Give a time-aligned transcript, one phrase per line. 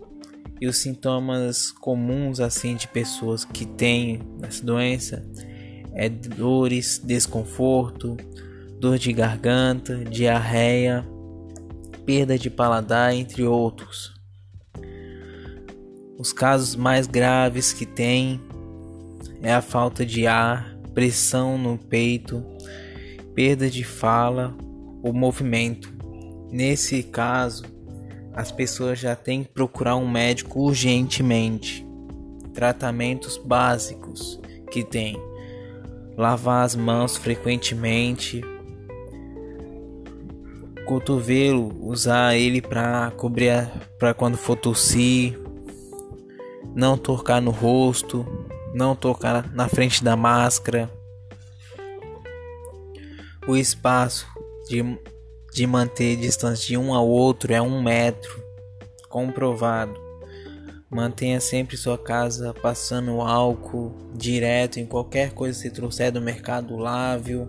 [0.60, 5.22] e os sintomas comuns assim de pessoas que têm essa doença
[5.96, 8.16] é dores, desconforto,
[8.78, 11.06] dor de garganta, diarreia,
[12.04, 14.15] perda de paladar, entre outros.
[16.18, 18.40] Os casos mais graves que tem
[19.42, 22.42] é a falta de ar, pressão no peito,
[23.34, 24.56] perda de fala
[25.02, 25.94] ou movimento.
[26.50, 27.64] Nesse caso,
[28.32, 31.86] as pessoas já têm que procurar um médico urgentemente.
[32.54, 34.40] Tratamentos básicos
[34.70, 35.20] que tem:
[36.16, 38.42] lavar as mãos frequentemente,
[40.86, 43.68] cotovelo, usar ele para cobrir
[43.98, 45.38] para quando for tossir,
[46.76, 48.26] não tocar no rosto,
[48.74, 50.90] não tocar na frente da máscara.
[53.48, 54.26] O espaço
[54.68, 54.84] de,
[55.54, 58.44] de manter distância de um ao outro é um metro,
[59.08, 59.98] comprovado.
[60.90, 66.76] Mantenha sempre sua casa passando álcool direto em qualquer coisa que você trouxer do mercado
[66.76, 67.48] lável.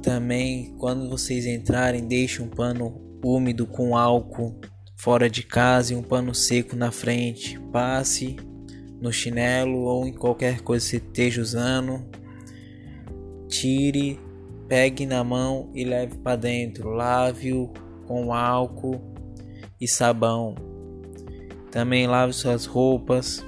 [0.00, 4.60] Também, quando vocês entrarem, deixe um pano úmido com álcool
[4.98, 7.58] fora de casa e um pano seco na frente.
[7.72, 8.36] Passe
[9.00, 12.04] no chinelo ou em qualquer coisa que você esteja usando.
[13.46, 14.20] Tire,
[14.66, 16.90] pegue na mão e leve para dentro.
[16.90, 17.72] Lave-o
[18.06, 19.00] com álcool
[19.80, 20.56] e sabão.
[21.70, 23.44] Também lave suas roupas.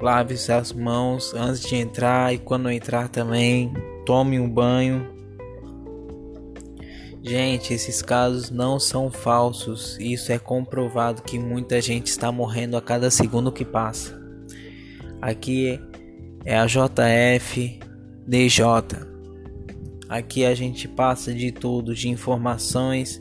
[0.00, 3.72] Lave suas mãos antes de entrar e quando entrar também.
[4.04, 5.15] Tome um banho
[7.28, 9.98] Gente, esses casos não são falsos.
[9.98, 14.16] Isso é comprovado que muita gente está morrendo a cada segundo que passa.
[15.20, 15.80] Aqui
[16.44, 17.80] é a JF
[18.28, 18.64] DJ.
[20.08, 23.18] Aqui a gente passa de tudo, de informações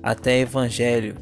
[0.00, 1.16] até evangelho.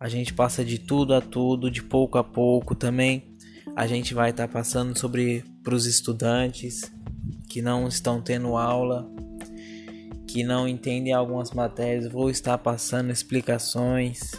[0.00, 3.36] A gente passa de tudo a tudo, de pouco a pouco também.
[3.76, 6.90] A gente vai estar tá passando sobre para os estudantes
[7.50, 9.06] que não estão tendo aula
[10.28, 14.32] que não entendem algumas matérias, vou estar passando explicações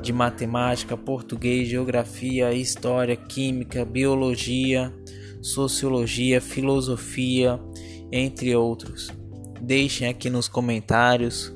[0.00, 4.92] de matemática, português, geografia, história, química, biologia,
[5.42, 7.60] sociologia, filosofia,
[8.10, 9.10] entre outros.
[9.60, 11.52] Deixem aqui nos comentários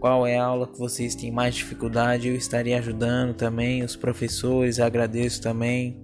[0.00, 4.80] qual é a aula que vocês têm mais dificuldade, eu estarei ajudando também os professores,
[4.80, 6.00] agradeço também.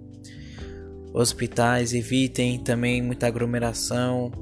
[1.14, 4.32] Hospitais, evitem também muita aglomeração,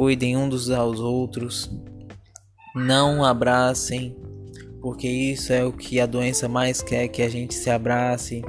[0.00, 1.70] cuidem uns dos aos outros,
[2.74, 4.16] não abracem
[4.80, 8.42] porque isso é o que a doença mais quer que a gente se abrace.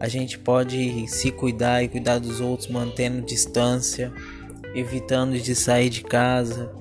[0.00, 4.12] A gente pode se cuidar e cuidar dos outros mantendo distância,
[4.74, 6.72] evitando de sair de casa.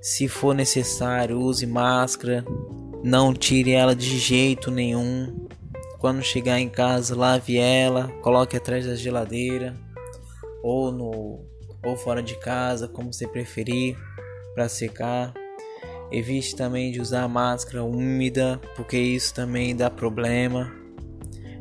[0.00, 2.44] Se for necessário, use máscara,
[3.02, 5.48] não tire ela de jeito nenhum.
[5.98, 9.74] Quando chegar em casa, lave ela, coloque atrás da geladeira
[10.62, 13.96] ou no ou fora de casa, como você preferir,
[14.54, 15.32] para secar.
[16.10, 20.72] Evite também de usar máscara úmida, porque isso também dá problema.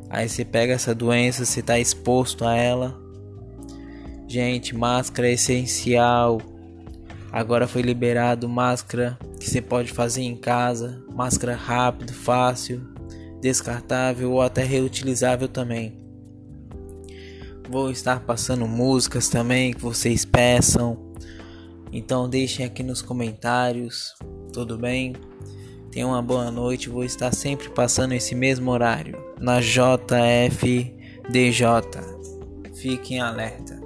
[0.09, 2.97] Aí você pega essa doença, você está exposto a ela.
[4.27, 6.41] Gente, máscara é essencial.
[7.31, 12.81] Agora foi liberado máscara que você pode fazer em casa, máscara rápido, fácil,
[13.41, 16.06] descartável ou até reutilizável também.
[17.69, 21.13] Vou estar passando músicas também que vocês peçam.
[21.91, 24.15] Então deixem aqui nos comentários,
[24.53, 25.13] tudo bem?
[25.91, 30.93] Tenham uma boa noite, vou estar sempre passando esse mesmo horário na JFDJ.
[32.75, 33.76] Fiquem alerta.